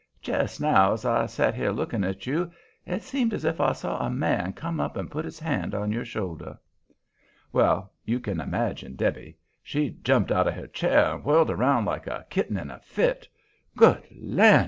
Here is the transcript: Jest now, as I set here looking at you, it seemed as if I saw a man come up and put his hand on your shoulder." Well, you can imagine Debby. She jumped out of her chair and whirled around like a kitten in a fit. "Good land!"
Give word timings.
Jest 0.19 0.59
now, 0.59 0.93
as 0.93 1.05
I 1.05 1.27
set 1.27 1.53
here 1.53 1.69
looking 1.69 2.03
at 2.03 2.25
you, 2.25 2.51
it 2.87 3.03
seemed 3.03 3.35
as 3.35 3.45
if 3.45 3.61
I 3.61 3.71
saw 3.73 3.99
a 4.03 4.09
man 4.09 4.51
come 4.53 4.79
up 4.79 4.97
and 4.97 5.11
put 5.11 5.25
his 5.25 5.37
hand 5.37 5.75
on 5.75 5.91
your 5.91 6.05
shoulder." 6.05 6.57
Well, 7.53 7.93
you 8.03 8.19
can 8.19 8.41
imagine 8.41 8.95
Debby. 8.95 9.37
She 9.61 9.91
jumped 10.01 10.31
out 10.31 10.47
of 10.47 10.55
her 10.55 10.65
chair 10.65 11.13
and 11.13 11.23
whirled 11.23 11.51
around 11.51 11.85
like 11.85 12.07
a 12.07 12.25
kitten 12.31 12.57
in 12.57 12.71
a 12.71 12.79
fit. 12.79 13.27
"Good 13.77 14.01
land!" 14.19 14.59